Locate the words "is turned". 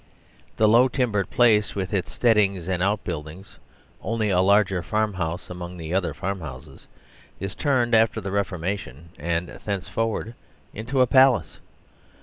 7.39-7.93